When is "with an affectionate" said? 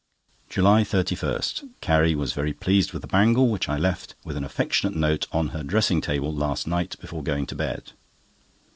4.25-4.95